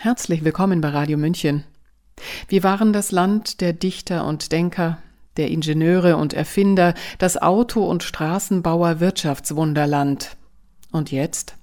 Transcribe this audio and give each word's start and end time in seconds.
Herzlich 0.00 0.44
willkommen 0.44 0.80
bei 0.80 0.90
Radio 0.90 1.18
München. 1.18 1.64
Wir 2.46 2.62
waren 2.62 2.92
das 2.92 3.10
Land 3.10 3.60
der 3.60 3.72
Dichter 3.72 4.24
und 4.28 4.52
Denker, 4.52 5.02
der 5.36 5.50
Ingenieure 5.50 6.16
und 6.16 6.34
Erfinder, 6.34 6.94
das 7.18 7.36
Auto- 7.36 7.84
und 7.84 8.04
Straßenbauer 8.04 9.00
Wirtschaftswunderland. 9.00 10.36
Und 10.92 11.10
jetzt? 11.10 11.56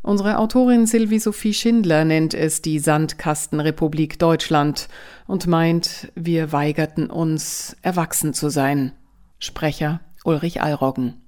Unsere 0.00 0.38
Autorin 0.38 0.86
Sylvie 0.86 1.18
Sophie 1.18 1.52
Schindler 1.52 2.06
nennt 2.06 2.32
es 2.32 2.62
die 2.62 2.78
Sandkastenrepublik 2.78 4.18
Deutschland 4.18 4.88
und 5.26 5.46
meint, 5.46 6.10
wir 6.14 6.52
weigerten 6.52 7.10
uns, 7.10 7.76
erwachsen 7.82 8.32
zu 8.32 8.48
sein. 8.48 8.92
Sprecher 9.38 10.00
Ulrich 10.24 10.62
Allroggen. 10.62 11.20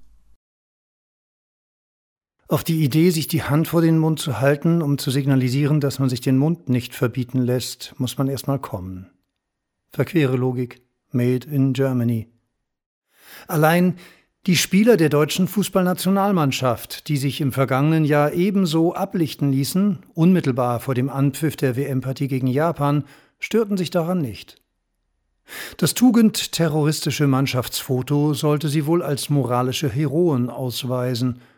Auf 2.49 2.63
die 2.63 2.83
Idee, 2.83 3.09
sich 3.09 3.27
die 3.27 3.43
Hand 3.43 3.69
vor 3.69 3.81
den 3.81 3.97
Mund 3.97 4.19
zu 4.19 4.41
halten, 4.41 4.81
um 4.81 4.97
zu 4.97 5.11
signalisieren, 5.11 5.79
dass 5.79 5.99
man 5.99 6.09
sich 6.09 6.19
den 6.19 6.37
Mund 6.37 6.67
nicht 6.67 6.93
verbieten 6.93 7.39
lässt, 7.39 7.93
muss 7.97 8.17
man 8.17 8.27
erstmal 8.27 8.59
kommen. 8.59 9.09
Verquere 9.91 10.35
Logik. 10.35 10.81
Made 11.11 11.47
in 11.47 11.73
Germany. 11.73 12.27
Allein 13.47 13.97
die 14.47 14.55
Spieler 14.55 14.97
der 14.97 15.09
deutschen 15.09 15.47
Fußballnationalmannschaft, 15.47 17.07
die 17.07 17.17
sich 17.17 17.39
im 17.39 17.51
vergangenen 17.51 18.03
Jahr 18.03 18.33
ebenso 18.33 18.95
ablichten 18.95 19.51
ließen, 19.51 19.99
unmittelbar 20.15 20.79
vor 20.79 20.95
dem 20.95 21.11
Anpfiff 21.11 21.55
der 21.55 21.75
WM-Partie 21.75 22.27
gegen 22.27 22.47
Japan, 22.47 23.03
störten 23.39 23.77
sich 23.77 23.91
daran 23.91 24.23
nicht. 24.23 24.59
Das 25.77 25.93
tugendterroristische 25.93 27.27
Mannschaftsfoto 27.27 28.33
sollte 28.33 28.69
sie 28.69 28.87
wohl 28.87 29.03
als 29.03 29.29
moralische 29.29 29.87
Heroen 29.87 30.49
ausweisen– 30.49 31.39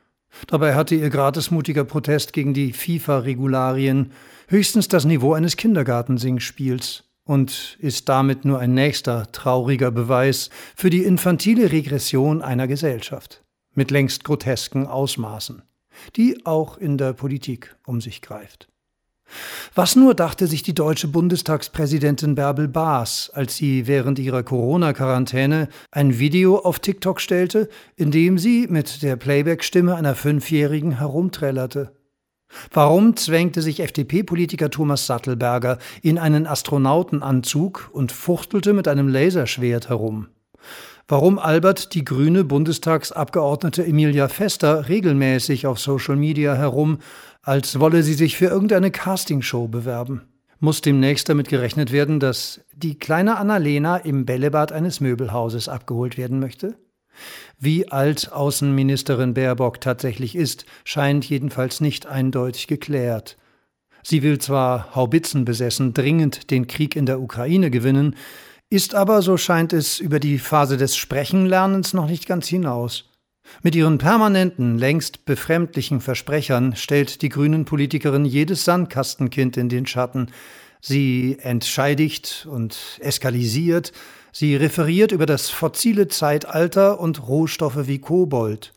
Dabei 0.48 0.76
hatte 0.76 0.96
ihr 0.96 1.10
gratismutiger 1.10 1.84
Protest 1.84 2.34
gegen 2.34 2.54
die 2.54 2.74
FIFA-Regularien 2.74 4.12
höchstens 4.48 4.88
das 4.88 5.06
Niveau 5.06 5.34
eines 5.34 5.58
Kindergartensingspiels 5.58 7.04
und 7.26 7.78
ist 7.80 8.08
damit 8.10 8.46
nur 8.46 8.60
ein 8.60 8.74
nächster 8.74 9.32
trauriger 9.32 9.92
Beweis 9.92 10.50
für 10.76 10.90
die 10.90 11.04
infantile 11.04 11.72
Regression 11.72 12.42
einer 12.42 12.68
Gesellschaft 12.68 13.44
mit 13.74 13.92
längst 13.92 14.24
grotesken 14.24 14.88
Ausmaßen, 14.88 15.64
die 16.16 16.46
auch 16.46 16.78
in 16.78 16.98
der 16.98 17.14
Politik 17.14 17.76
um 17.86 18.02
sich 18.02 18.22
greift. 18.22 18.70
Was 19.74 19.96
nur 19.96 20.14
dachte 20.14 20.48
sich 20.48 20.64
die 20.64 20.74
deutsche 20.74 21.08
Bundestagspräsidentin 21.08 22.36
Bärbel 22.36 22.68
Baas, 22.68 23.30
als 23.34 23.56
sie 23.56 23.88
während 23.88 24.20
ihrer 24.20 24.44
Corona-Quarantäne 24.44 25.68
ein 25.92 26.18
Video 26.20 26.60
auf 26.60 26.80
TikTok 26.80 27.20
stellte, 27.20 27.68
in 27.96 28.12
dem 28.12 28.38
sie 28.38 28.68
mit 28.70 29.04
der 29.04 29.16
Playback-Stimme 29.16 29.96
einer 29.96 30.16
Fünfjährigen 30.16 30.98
herumträllerte? 30.98 31.92
Warum 32.72 33.16
zwängte 33.18 33.62
sich 33.62 33.82
FDP-Politiker 33.82 34.70
Thomas 34.70 35.08
Sattelberger 35.08 35.78
in 36.02 36.18
einen 36.18 36.48
Astronautenanzug 36.48 37.90
und 37.92 38.12
fuchtelte 38.12 38.74
mit 38.74 38.88
einem 38.88 39.10
Laserschwert 39.10 39.90
herum? 39.90 40.28
Warum 41.08 41.38
albert 41.38 41.94
die 41.94 42.04
grüne 42.04 42.44
Bundestagsabgeordnete 42.44 43.86
Emilia 43.86 44.28
Fester 44.28 44.90
regelmäßig 44.90 45.68
auf 45.68 45.80
Social 45.80 46.16
Media 46.16 46.56
herum, 46.56 46.98
als 47.46 47.80
wolle 47.80 48.02
sie 48.02 48.16
sich 48.16 48.36
für 48.38 48.48
irgendeine 48.48 48.90
Castingshow 48.90 49.68
bewerben. 49.68 50.24
Muss 50.60 50.82
demnächst 50.82 51.30
damit 51.30 51.48
gerechnet 51.48 51.92
werden, 51.92 52.20
dass 52.20 52.62
die 52.74 52.98
kleine 52.98 53.38
Annalena 53.38 53.98
im 53.98 54.26
Bällebad 54.26 54.72
eines 54.72 55.00
Möbelhauses 55.00 55.70
abgeholt 55.70 56.18
werden 56.18 56.40
möchte? 56.40 56.76
Wie 57.60 57.90
alt 57.90 58.32
Außenministerin 58.34 59.36
Baerbock 59.36 59.80
tatsächlich 59.80 60.36
ist, 60.36 60.66
scheint 60.84 61.24
jedenfalls 61.30 61.82
nicht 61.82 62.08
eindeutig 62.08 62.66
geklärt. 62.66 63.38
Sie 64.02 64.24
will 64.24 64.40
zwar 64.40 64.96
haubitzenbesessen 64.96 65.94
dringend 65.94 66.50
den 66.50 66.66
Krieg 66.68 66.96
in 66.96 67.06
der 67.06 67.22
Ukraine 67.22 67.70
gewinnen, 67.70 68.16
ist 68.72 68.96
aber, 68.96 69.22
so 69.22 69.38
scheint 69.38 69.72
es, 69.72 70.00
über 70.00 70.20
die 70.20 70.40
Phase 70.40 70.78
des 70.78 70.98
Sprechenlernens 70.98 71.94
noch 71.94 72.08
nicht 72.08 72.28
ganz 72.28 72.48
hinaus. 72.48 73.06
Mit 73.64 73.76
ihren 73.76 73.98
permanenten, 73.98 74.78
längst 74.78 75.26
befremdlichen 75.26 76.02
Versprechern 76.02 76.76
stellt 76.76 77.22
die 77.22 77.30
Grünen-Politikerin 77.30 78.26
jedes 78.26 78.66
Sandkastenkind 78.66 79.58
in 79.58 79.70
den 79.70 79.86
Schatten. 79.86 80.32
Sie 80.82 81.38
entscheidigt 81.40 82.48
und 82.50 83.00
eskalisiert, 83.00 83.92
sie 84.32 84.56
referiert 84.56 85.12
über 85.12 85.26
das 85.26 85.50
fossile 85.50 86.08
Zeitalter 86.08 87.00
und 87.00 87.28
Rohstoffe 87.28 87.88
wie 87.88 88.00
Kobold. 88.00 88.74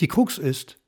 Die 0.00 0.08
Krux 0.08 0.38
ist, 0.38 0.78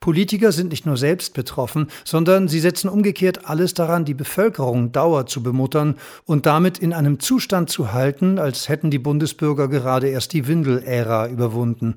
Politiker 0.00 0.52
sind 0.52 0.70
nicht 0.70 0.86
nur 0.86 0.96
selbst 0.96 1.34
betroffen, 1.34 1.88
sondern 2.04 2.48
sie 2.48 2.60
setzen 2.60 2.88
umgekehrt 2.88 3.48
alles 3.48 3.74
daran, 3.74 4.04
die 4.04 4.14
Bevölkerung 4.14 4.92
dauer 4.92 5.26
zu 5.26 5.42
bemuttern 5.42 5.96
und 6.24 6.46
damit 6.46 6.78
in 6.78 6.92
einem 6.92 7.20
Zustand 7.20 7.70
zu 7.70 7.92
halten, 7.92 8.38
als 8.38 8.68
hätten 8.68 8.90
die 8.90 8.98
Bundesbürger 8.98 9.68
gerade 9.68 10.08
erst 10.08 10.32
die 10.32 10.46
Windelära 10.46 11.28
überwunden. 11.28 11.96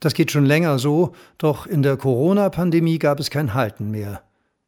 Das 0.00 0.14
geht 0.14 0.32
schon 0.32 0.46
länger 0.46 0.78
so, 0.78 1.12
doch 1.38 1.66
in 1.66 1.82
der 1.82 1.96
Corona-Pandemie 1.96 2.98
gab 2.98 3.20
es 3.20 3.30
kein 3.30 3.54
Halten 3.54 3.90
mehr. 3.92 4.22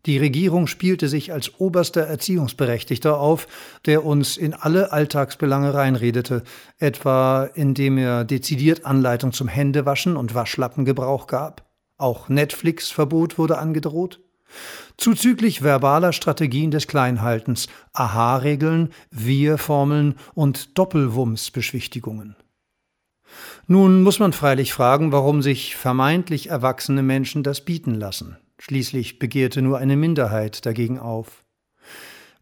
Die 0.07 0.19
Regierung 0.19 0.67
spielte 0.67 1.09
sich 1.09 1.33
als 1.33 1.59
oberster 1.59 2.03
Erziehungsberechtigter 2.03 3.19
auf, 3.19 3.47
der 3.87 4.05
uns 4.05 4.37
in 4.37 4.53
alle 4.53 4.93
Alltagsbelange 4.93 5.73
reinredete, 5.73 6.43
etwa 6.79 7.45
indem 7.55 7.97
er 7.97 8.25
dezidiert 8.25 8.85
Anleitung 8.85 9.33
zum 9.33 9.49
Händewaschen 9.49 10.17
und 10.17 10.35
Waschlappengebrauch 10.35 11.27
gab. 11.27 11.65
Auch 11.97 12.29
Netflix-Verbot 12.29 13.39
wurde 13.39 13.59
angedroht. 13.59 14.21
Zuzüglich 14.97 15.63
verbaler 15.63 16.13
Strategien 16.13 16.71
des 16.71 16.87
Kleinhaltens, 16.87 17.69
Aha-Regeln, 17.93 18.91
Wir-Formeln 19.11 20.15
und 20.35 20.79
Doppelwumms-Beschwichtigungen. 20.79 22.37
Nun 23.67 24.03
muss 24.03 24.19
man 24.19 24.33
freilich 24.33 24.73
fragen, 24.73 25.11
warum 25.11 25.43
sich 25.43 25.75
vermeintlich 25.77 26.51
erwachsene 26.51 27.03
Menschen 27.03 27.43
das 27.43 27.65
bieten 27.65 27.95
lassen. 27.95 28.37
Schließlich 28.59 29.19
begehrte 29.19 29.63
nur 29.63 29.79
eine 29.79 29.97
Minderheit 29.97 30.65
dagegen 30.67 30.99
auf. 30.99 31.45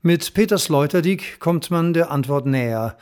Mit 0.03 0.35
Peter 0.35 0.59
Sloterdijk 0.59 1.39
kommt 1.39 1.71
man 1.71 1.95
der 1.95 2.11
Antwort 2.11 2.47
näher, 2.47 2.97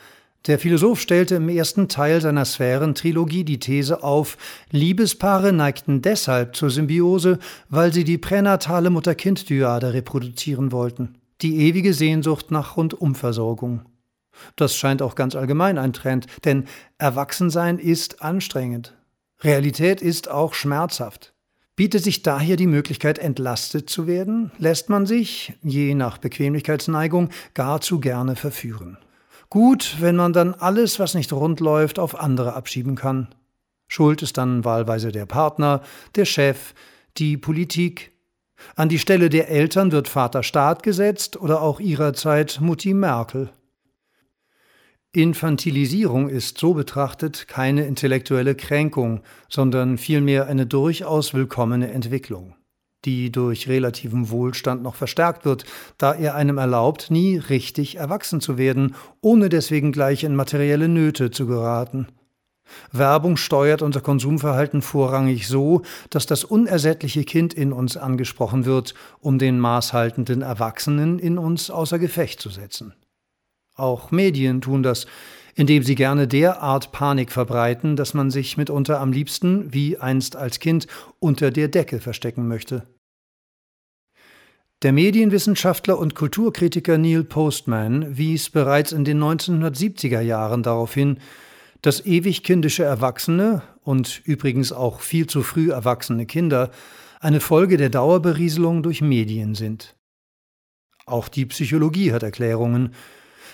der 0.47 0.57
Philosoph 0.57 0.99
stellte 0.99 1.35
im 1.35 1.49
ersten 1.49 1.87
Teil 1.87 2.19
seiner 2.19 2.45
Sphären-Trilogie 2.45 3.43
die 3.43 3.59
These 3.59 4.03
auf, 4.03 4.37
Liebespaare 4.71 5.53
neigten 5.53 6.01
deshalb 6.01 6.55
zur 6.55 6.71
Symbiose, 6.71 7.37
weil 7.69 7.93
sie 7.93 8.03
die 8.03 8.17
pränatale 8.17 8.89
Mutter-Kind-Dyade 8.89 9.93
reproduzieren 9.93 10.71
wollten, 10.71 11.15
die 11.41 11.67
ewige 11.67 11.93
Sehnsucht 11.93 12.49
nach 12.49 12.75
Rundumversorgung. 12.75 13.81
Das 14.55 14.75
scheint 14.75 15.03
auch 15.03 15.13
ganz 15.13 15.35
allgemein 15.35 15.77
ein 15.77 15.93
Trend, 15.93 16.25
denn 16.43 16.65
Erwachsensein 16.97 17.77
ist 17.77 18.23
anstrengend. 18.23 18.97
Realität 19.41 20.01
ist 20.01 20.29
auch 20.29 20.55
schmerzhaft. 20.55 21.33
Bietet 21.75 22.03
sich 22.03 22.21
daher 22.21 22.57
die 22.57 22.67
Möglichkeit, 22.67 23.17
entlastet 23.19 23.89
zu 23.89 24.07
werden, 24.07 24.51
lässt 24.57 24.89
man 24.89 25.05
sich, 25.05 25.53
je 25.63 25.95
nach 25.95 26.17
Bequemlichkeitsneigung, 26.17 27.29
gar 27.53 27.81
zu 27.81 27.99
gerne 27.99 28.35
verführen. 28.35 28.97
Gut, 29.51 29.97
wenn 29.99 30.15
man 30.15 30.31
dann 30.31 30.53
alles, 30.53 30.97
was 30.97 31.13
nicht 31.13 31.33
rund 31.33 31.59
läuft, 31.59 31.99
auf 31.99 32.17
andere 32.17 32.53
abschieben 32.53 32.95
kann. 32.95 33.27
Schuld 33.89 34.21
ist 34.21 34.37
dann 34.37 34.63
wahlweise 34.63 35.11
der 35.11 35.25
Partner, 35.25 35.81
der 36.15 36.23
Chef, 36.23 36.73
die 37.17 37.35
Politik. 37.35 38.13
An 38.77 38.87
die 38.87 38.97
Stelle 38.97 39.27
der 39.27 39.49
Eltern 39.49 39.91
wird 39.91 40.07
Vater 40.07 40.43
Staat 40.43 40.83
gesetzt 40.83 41.35
oder 41.35 41.61
auch 41.61 41.81
ihrerzeit 41.81 42.59
Mutti 42.61 42.93
Merkel. 42.93 43.49
Infantilisierung 45.11 46.29
ist 46.29 46.57
so 46.57 46.73
betrachtet 46.73 47.49
keine 47.49 47.85
intellektuelle 47.85 48.55
Kränkung, 48.55 49.19
sondern 49.49 49.97
vielmehr 49.97 50.47
eine 50.47 50.65
durchaus 50.65 51.33
willkommene 51.33 51.91
Entwicklung 51.91 52.55
die 53.05 53.31
durch 53.31 53.67
relativen 53.67 54.29
Wohlstand 54.29 54.83
noch 54.83 54.95
verstärkt 54.95 55.45
wird, 55.45 55.65
da 55.97 56.13
er 56.13 56.35
einem 56.35 56.57
erlaubt, 56.57 57.09
nie 57.09 57.37
richtig 57.37 57.95
erwachsen 57.95 58.41
zu 58.41 58.57
werden, 58.57 58.95
ohne 59.21 59.49
deswegen 59.49 59.91
gleich 59.91 60.23
in 60.23 60.35
materielle 60.35 60.87
Nöte 60.87 61.31
zu 61.31 61.47
geraten. 61.47 62.07
Werbung 62.91 63.37
steuert 63.37 63.81
unser 63.81 64.01
Konsumverhalten 64.01 64.81
vorrangig 64.81 65.47
so, 65.47 65.81
dass 66.09 66.25
das 66.25 66.43
unersättliche 66.43 67.23
Kind 67.23 67.53
in 67.53 67.73
uns 67.73 67.97
angesprochen 67.97 68.65
wird, 68.65 68.93
um 69.19 69.39
den 69.39 69.59
maßhaltenden 69.59 70.41
Erwachsenen 70.41 71.19
in 71.19 71.37
uns 71.37 71.69
außer 71.69 71.99
Gefecht 71.99 72.39
zu 72.39 72.49
setzen. 72.49 72.93
Auch 73.75 74.11
Medien 74.11 74.61
tun 74.61 74.83
das, 74.83 75.05
indem 75.55 75.83
sie 75.83 75.95
gerne 75.95 76.27
derart 76.27 76.91
Panik 76.91 77.31
verbreiten, 77.31 77.95
dass 77.95 78.13
man 78.13 78.31
sich 78.31 78.57
mitunter 78.57 78.99
am 78.99 79.11
liebsten, 79.11 79.73
wie 79.73 79.97
einst 79.97 80.35
als 80.35 80.59
Kind, 80.59 80.87
unter 81.19 81.51
der 81.51 81.67
Decke 81.67 81.99
verstecken 81.99 82.47
möchte. 82.47 82.83
Der 84.83 84.93
Medienwissenschaftler 84.93 85.99
und 85.99 86.15
Kulturkritiker 86.15 86.97
Neil 86.97 87.23
Postman 87.23 88.17
wies 88.17 88.49
bereits 88.49 88.91
in 88.91 89.05
den 89.05 89.21
1970er 89.21 90.21
Jahren 90.21 90.63
darauf 90.63 90.95
hin, 90.95 91.19
dass 91.83 92.03
ewig 92.03 92.41
kindische 92.41 92.83
Erwachsene 92.83 93.61
und 93.83 94.23
übrigens 94.25 94.71
auch 94.71 95.01
viel 95.01 95.27
zu 95.27 95.43
früh 95.43 95.69
erwachsene 95.69 96.25
Kinder 96.25 96.71
eine 97.19 97.41
Folge 97.41 97.77
der 97.77 97.91
Dauerberieselung 97.91 98.81
durch 98.81 99.03
Medien 99.03 99.53
sind. 99.53 99.95
Auch 101.05 101.27
die 101.27 101.45
Psychologie 101.45 102.11
hat 102.11 102.23
Erklärungen. 102.23 102.95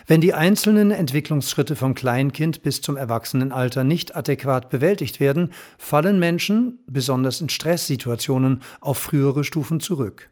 Wenn 0.06 0.22
die 0.22 0.34
einzelnen 0.34 0.92
Entwicklungsschritte 0.92 1.76
vom 1.76 1.94
Kleinkind 1.94 2.62
bis 2.62 2.82
zum 2.82 2.96
Erwachsenenalter 2.96 3.84
nicht 3.84 4.16
adäquat 4.16 4.70
bewältigt 4.70 5.20
werden, 5.20 5.52
fallen 5.78 6.20
Menschen, 6.20 6.80
besonders 6.88 7.42
in 7.42 7.50
Stresssituationen, 7.50 8.62
auf 8.80 8.98
frühere 8.98 9.44
Stufen 9.44 9.82
zurück. 9.82 10.30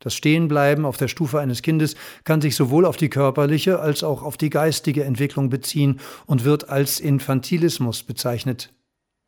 Das 0.00 0.14
Stehenbleiben 0.14 0.84
auf 0.84 0.96
der 0.96 1.08
Stufe 1.08 1.40
eines 1.40 1.62
Kindes 1.62 1.96
kann 2.24 2.40
sich 2.40 2.54
sowohl 2.54 2.84
auf 2.84 2.96
die 2.96 3.08
körperliche 3.08 3.80
als 3.80 4.04
auch 4.04 4.22
auf 4.22 4.36
die 4.36 4.50
geistige 4.50 5.04
Entwicklung 5.04 5.50
beziehen 5.50 6.00
und 6.26 6.44
wird 6.44 6.68
als 6.68 7.00
Infantilismus 7.00 8.04
bezeichnet. 8.04 8.72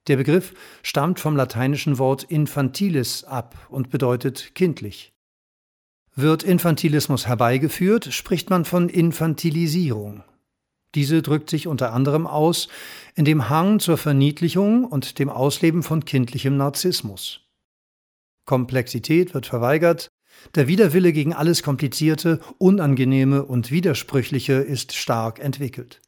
Der 0.07 0.17
Begriff 0.17 0.55
stammt 0.83 1.21
vom 1.21 1.37
lateinischen 1.37 1.99
Wort 1.99 2.25
infantilis 2.25 3.25
ab 3.25 3.57
und 3.69 3.91
bedeutet 3.91 4.55
kindlich. 4.55 5.13
Wird 6.15 6.43
Infantilismus 6.43 7.27
herbeigeführt, 7.27 8.13
spricht 8.13 8.51
man 8.51 8.65
von 8.65 8.89
Infantilisierung. 8.89 10.25
Diese 10.95 11.23
drückt 11.23 11.51
sich 11.51 11.69
unter 11.69 11.93
anderem 11.93 12.27
aus 12.27 12.69
in 13.15 13.25
dem 13.25 13.49
Hang 13.49 13.79
zur 13.79 13.97
Verniedlichung 13.97 14.85
und 14.85 15.19
dem 15.19 15.29
Ausleben 15.29 15.83
von 15.83 16.05
kindlichem 16.05 16.57
Narzissmus. 16.57 17.43
Komplexität 18.45 19.35
wird 19.35 19.47
verweigert, 19.47 20.09
der 20.55 20.69
Widerwille 20.69 21.13
gegen 21.13 21.33
alles 21.33 21.63
Komplizierte, 21.63 22.41
Unangenehme 22.59 23.45
und 23.45 23.71
Widersprüchliche 23.71 24.55
ist 24.55 24.95
stark 24.95 25.39
entwickelt. 25.39 26.01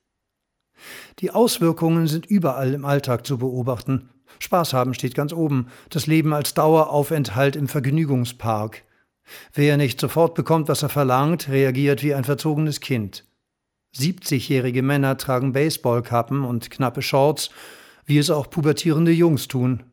Die 1.20 1.30
Auswirkungen 1.30 2.06
sind 2.08 2.26
überall 2.26 2.74
im 2.74 2.84
Alltag 2.84 3.26
zu 3.26 3.38
beobachten. 3.38 4.08
Spaß 4.38 4.72
haben 4.72 4.94
steht 4.94 5.14
ganz 5.14 5.32
oben, 5.32 5.68
das 5.90 6.06
Leben 6.06 6.32
als 6.32 6.54
Daueraufenthalt 6.54 7.54
im 7.54 7.68
Vergnügungspark. 7.68 8.82
Wer 9.54 9.76
nicht 9.76 10.00
sofort 10.00 10.34
bekommt, 10.34 10.68
was 10.68 10.82
er 10.82 10.88
verlangt, 10.88 11.48
reagiert 11.48 12.02
wie 12.02 12.14
ein 12.14 12.24
verzogenes 12.24 12.80
Kind. 12.80 13.24
70-jährige 13.96 14.82
Männer 14.82 15.16
tragen 15.16 15.52
Baseballkappen 15.52 16.44
und 16.44 16.70
knappe 16.70 17.02
Shorts, 17.02 17.50
wie 18.06 18.18
es 18.18 18.30
auch 18.30 18.50
pubertierende 18.50 19.12
Jungs 19.12 19.48
tun. 19.48 19.84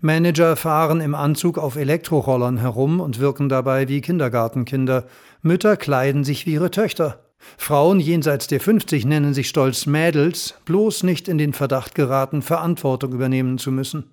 Manager 0.00 0.56
fahren 0.56 1.00
im 1.00 1.14
Anzug 1.14 1.58
auf 1.58 1.76
Elektrorollern 1.76 2.58
herum 2.58 3.00
und 3.00 3.18
wirken 3.18 3.48
dabei 3.48 3.88
wie 3.88 4.00
Kindergartenkinder. 4.00 5.06
Mütter 5.42 5.76
kleiden 5.76 6.24
sich 6.24 6.46
wie 6.46 6.52
ihre 6.54 6.70
Töchter. 6.70 7.20
Frauen 7.58 8.00
jenseits 8.00 8.46
der 8.46 8.60
50 8.60 9.04
nennen 9.04 9.34
sich 9.34 9.48
stolz 9.48 9.86
Mädels, 9.86 10.54
bloß 10.64 11.02
nicht 11.02 11.28
in 11.28 11.38
den 11.38 11.52
Verdacht 11.52 11.94
geraten, 11.94 12.42
Verantwortung 12.42 13.12
übernehmen 13.12 13.58
zu 13.58 13.70
müssen. 13.70 14.10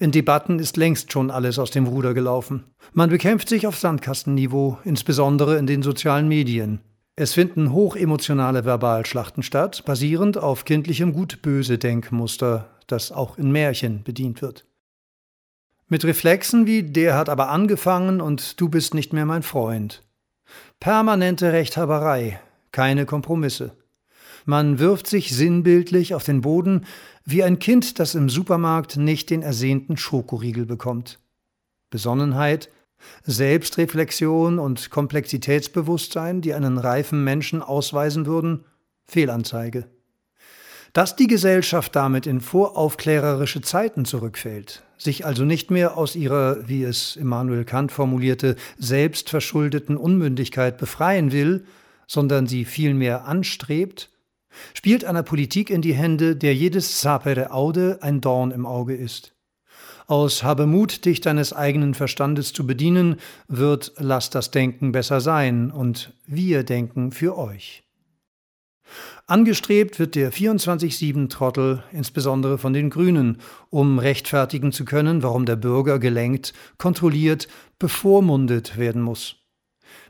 In 0.00 0.12
Debatten 0.12 0.60
ist 0.60 0.76
längst 0.76 1.12
schon 1.12 1.30
alles 1.30 1.58
aus 1.58 1.72
dem 1.72 1.86
Ruder 1.86 2.14
gelaufen. 2.14 2.64
Man 2.92 3.10
bekämpft 3.10 3.48
sich 3.48 3.66
auf 3.66 3.76
Sandkastenniveau, 3.76 4.78
insbesondere 4.84 5.58
in 5.58 5.66
den 5.66 5.82
sozialen 5.82 6.28
Medien. 6.28 6.80
Es 7.16 7.34
finden 7.34 7.72
hochemotionale 7.72 8.62
Verbalschlachten 8.62 9.42
statt, 9.42 9.84
basierend 9.84 10.38
auf 10.38 10.64
kindlichem 10.64 11.12
Gut-Böse-Denkmuster, 11.12 12.68
das 12.88 13.12
auch 13.12 13.38
in 13.38 13.52
Märchen 13.52 14.02
bedient 14.02 14.42
wird. 14.42 14.66
Mit 15.86 16.04
Reflexen 16.04 16.66
wie 16.66 16.82
der 16.82 17.16
hat 17.16 17.28
aber 17.28 17.48
angefangen 17.48 18.20
und 18.20 18.60
du 18.60 18.68
bist 18.68 18.92
nicht 18.92 19.12
mehr 19.12 19.24
mein 19.24 19.42
Freund. 19.42 20.02
Permanente 20.80 21.52
Rechthaberei, 21.52 22.40
keine 22.72 23.06
Kompromisse. 23.06 23.72
Man 24.44 24.78
wirft 24.78 25.06
sich 25.06 25.34
sinnbildlich 25.34 26.14
auf 26.14 26.24
den 26.24 26.40
Boden 26.40 26.86
wie 27.24 27.42
ein 27.42 27.58
Kind, 27.58 27.98
das 27.98 28.14
im 28.14 28.28
Supermarkt 28.28 28.96
nicht 28.96 29.30
den 29.30 29.42
ersehnten 29.42 29.96
Schokoriegel 29.96 30.66
bekommt. 30.66 31.18
Besonnenheit, 31.90 32.70
Selbstreflexion 33.24 34.58
und 34.58 34.90
Komplexitätsbewusstsein, 34.90 36.40
die 36.40 36.54
einen 36.54 36.78
reifen 36.78 37.24
Menschen 37.24 37.62
ausweisen 37.62 38.26
würden, 38.26 38.64
Fehlanzeige. 39.04 39.88
Dass 40.92 41.16
die 41.16 41.26
Gesellschaft 41.26 41.94
damit 41.94 42.26
in 42.26 42.40
voraufklärerische 42.40 43.60
Zeiten 43.60 44.04
zurückfällt, 44.04 44.82
sich 44.96 45.26
also 45.26 45.44
nicht 45.44 45.70
mehr 45.70 45.96
aus 45.96 46.16
ihrer, 46.16 46.68
wie 46.68 46.82
es 46.82 47.16
Immanuel 47.16 47.64
Kant 47.64 47.92
formulierte, 47.92 48.56
selbstverschuldeten 48.78 49.96
Unmündigkeit 49.96 50.78
befreien 50.78 51.30
will, 51.32 51.64
sondern 52.06 52.46
sie 52.46 52.64
vielmehr 52.64 53.26
anstrebt, 53.26 54.10
spielt 54.74 55.04
einer 55.04 55.22
Politik 55.22 55.70
in 55.70 55.82
die 55.82 55.94
Hände, 55.94 56.36
der 56.36 56.54
jedes 56.54 57.00
sapere 57.00 57.52
Aude 57.52 57.98
ein 58.00 58.20
Dorn 58.20 58.50
im 58.50 58.66
Auge 58.66 58.96
ist. 58.96 59.34
Aus 60.06 60.42
Habe 60.42 60.66
Mut, 60.66 61.04
dich 61.04 61.20
deines 61.20 61.52
eigenen 61.52 61.92
Verstandes 61.92 62.54
zu 62.54 62.66
bedienen, 62.66 63.16
wird 63.46 63.92
Lass 63.98 64.30
das 64.30 64.50
Denken 64.50 64.90
besser 64.90 65.20
sein 65.20 65.70
und 65.70 66.14
wir 66.26 66.64
denken 66.64 67.12
für 67.12 67.36
euch. 67.36 67.82
Angestrebt 69.30 69.98
wird 69.98 70.14
der 70.14 70.32
24-7-Trottel 70.32 71.82
insbesondere 71.92 72.56
von 72.56 72.72
den 72.72 72.88
Grünen, 72.88 73.42
um 73.68 73.98
rechtfertigen 73.98 74.72
zu 74.72 74.86
können, 74.86 75.22
warum 75.22 75.44
der 75.44 75.56
Bürger 75.56 75.98
gelenkt, 75.98 76.54
kontrolliert, 76.78 77.46
bevormundet 77.78 78.78
werden 78.78 79.02
muss. 79.02 79.36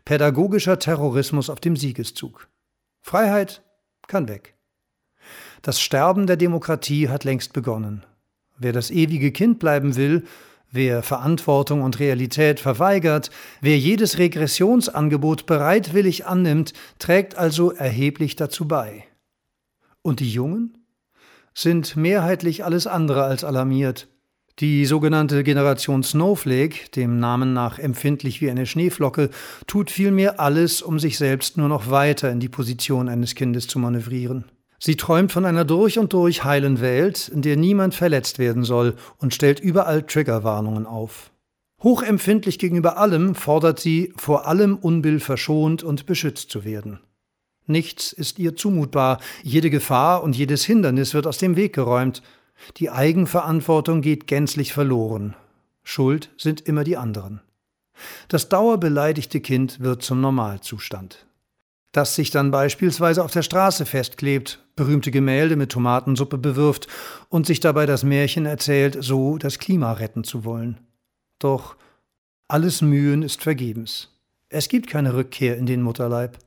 Pädagogischer 0.05 0.79
Terrorismus 0.79 1.51
auf 1.51 1.59
dem 1.59 1.75
Siegeszug. 1.75 2.47
Freiheit 3.01 3.65
kann 4.07 4.29
weg. 4.29 4.55
Das 5.63 5.81
Sterben 5.81 6.29
der 6.29 6.37
Demokratie 6.37 7.09
hat 7.09 7.25
längst 7.25 7.53
begonnen. 7.53 8.07
Wer 8.57 8.73
das 8.73 8.93
ewige 8.93 9.33
Kind 9.33 9.59
bleiben 9.59 9.97
will, 9.97 10.23
wer 10.71 11.03
Verantwortung 11.03 11.83
und 11.83 11.99
Realität 11.99 12.61
verweigert, 12.61 13.31
wer 13.63 13.79
jedes 13.79 14.19
Regressionsangebot 14.19 15.47
bereitwillig 15.47 16.27
annimmt, 16.27 16.73
trägt 17.01 17.35
also 17.35 17.73
erheblich 17.73 18.37
dazu 18.37 18.69
bei. 18.69 19.08
Und 20.09 20.21
die 20.21 20.33
Jungen? 20.33 20.79
Sind 21.53 21.95
mehrheitlich 21.95 22.65
alles 22.65 22.87
andere 22.87 23.25
als 23.25 23.45
alarmiert. 23.45 24.09
Die 24.59 24.87
sogenannte 24.87 25.45
Generation 25.45 26.03
Snowflake, 26.03 26.89
dem 26.97 27.19
Namen 27.21 27.53
nach 27.53 27.79
empfindlich 27.79 28.41
wie 28.41 28.49
eine 28.49 28.65
Schneeflocke, 28.65 29.29
tut 29.67 29.91
vielmehr 29.91 30.41
alles, 30.41 30.81
um 30.81 30.99
sich 30.99 31.19
selbst 31.19 31.59
nur 31.59 31.69
noch 31.69 31.91
weiter 31.91 32.31
in 32.31 32.41
die 32.41 32.49
Position 32.49 33.11
eines 33.11 33.35
Kindes 33.35 33.67
zu 33.67 33.79
manövrieren. 33.79 34.47
Sie 34.79 34.97
träumt 34.97 35.31
von 35.31 35.45
einer 35.45 35.67
durch 35.67 35.99
und 35.99 36.15
durch 36.15 36.43
heilen 36.43 36.81
Welt, 36.81 37.29
in 37.29 37.43
der 37.43 37.59
niemand 37.59 37.95
verletzt 37.95 38.39
werden 38.39 38.65
soll 38.65 38.95
und 39.19 39.35
stellt 39.35 39.61
überall 39.61 40.05
Triggerwarnungen 40.05 40.87
auf. 40.87 41.33
Hochempfindlich 41.83 42.59
gegenüber 42.59 42.97
allem 42.97 43.35
fordert 43.35 43.79
sie, 43.79 44.15
vor 44.17 44.47
allem 44.47 44.79
Unbill 44.79 45.21
verschont 45.21 45.83
und 45.83 46.07
beschützt 46.07 46.51
zu 46.51 46.65
werden. 46.65 46.99
Nichts 47.69 48.13
ist 48.13 48.39
ihr 48.39 48.57
zumutbar, 48.57 49.21
jede 49.43 49.71
Gefahr 49.71 50.23
und 50.23 50.37
jedes 50.37 50.65
Hindernis 50.65 51.15
wird 51.15 51.27
aus 51.27 51.39
dem 51.39 51.57
Weg 51.57 51.75
geräumt. 51.75 52.23
Die 52.79 52.91
Eigenverantwortung 52.91 54.01
geht 54.01 54.27
gänzlich 54.27 54.73
verloren. 54.73 55.37
Schuld 55.85 56.31
sind 56.37 56.61
immer 56.63 56.83
die 56.83 56.97
anderen. 56.97 57.41
Das 58.29 58.49
dauerbeleidigte 58.49 59.41
Kind 59.41 59.81
wird 59.81 60.03
zum 60.03 60.21
Normalzustand 60.21 61.29
das 61.93 62.15
sich 62.15 62.31
dann 62.31 62.51
beispielsweise 62.51 63.25
auf 63.25 63.33
der 63.33 63.43
Straße 63.43 63.87
festklebt, 63.87 64.63
berühmte 64.77 65.11
Gemälde 65.11 65.57
mit 65.57 65.73
Tomatensuppe 65.73 66.39
bewirft 66.39 66.87
und 67.29 67.47
sich 67.47 67.61
dabei 67.61 67.87
das 67.87 68.05
Märchen 68.05 68.47
erzählt, 68.47 68.99
so 69.01 69.39
das 69.39 69.59
Klima 69.59 69.93
retten 69.93 70.25
zu 70.25 70.45
wollen. 70.45 70.79
Doch 71.39 71.77
alles 72.47 72.83
Mühen 72.83 73.23
ist 73.23 73.43
vergebens. 73.43 74.11
Es 74.49 74.69
gibt 74.69 74.89
keine 74.89 75.15
Rückkehr 75.15 75.57
in 75.57 75.67
den 75.67 75.83
Mutterleib. 75.83 76.39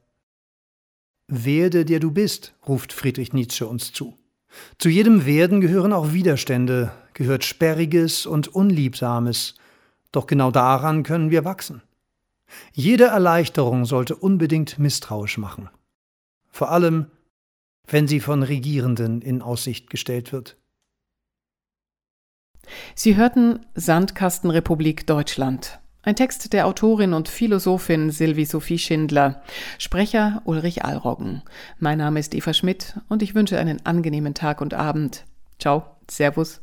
Werde, 1.32 1.86
der 1.86 2.00
du 2.00 2.12
bist, 2.12 2.54
ruft 2.68 2.92
Friedrich 2.94 3.32
Nietzsche 3.34 3.66
uns 3.66 3.94
zu. 3.94 4.18
Zu 4.78 4.90
jedem 4.90 5.26
Werden 5.26 5.62
gehören 5.62 5.94
auch 5.94 6.12
Widerstände, 6.12 6.92
gehört 7.14 7.46
Sperriges 7.46 8.26
und 8.26 8.50
Unliebsames, 8.50 9.56
doch 10.12 10.28
genau 10.28 10.52
daran 10.52 11.04
können 11.04 11.32
wir 11.32 11.46
wachsen. 11.46 11.82
Jede 12.74 13.06
Erleichterung 13.06 13.86
sollte 13.86 14.16
unbedingt 14.16 14.78
misstrauisch 14.78 15.38
machen. 15.38 15.70
Vor 16.50 16.70
allem, 16.70 17.06
wenn 17.88 18.08
sie 18.08 18.20
von 18.20 18.44
Regierenden 18.44 19.22
in 19.22 19.42
Aussicht 19.42 19.90
gestellt 19.90 20.34
wird. 20.34 20.58
Sie 22.94 23.16
hörten 23.16 23.66
Sandkastenrepublik 23.74 25.08
Deutschland. 25.08 25.81
Ein 26.04 26.16
Text 26.16 26.52
der 26.54 26.66
Autorin 26.66 27.14
und 27.14 27.30
Philosophin 27.30 28.10
Sylvie 28.10 28.46
Sophie 28.46 28.80
Schindler. 28.80 29.44
Sprecher 29.78 30.42
Ulrich 30.46 30.84
Allroggen. 30.84 31.44
Mein 31.78 32.00
Name 32.00 32.20
ist 32.20 32.34
Eva 32.34 32.56
Schmidt 32.56 32.96
und 33.08 33.22
ich 33.22 33.36
wünsche 33.36 33.60
einen 33.60 33.86
angenehmen 33.86 34.34
Tag 34.34 34.62
und 34.62 34.74
Abend. 34.74 35.26
Ciao, 35.60 35.86
Servus. 36.10 36.62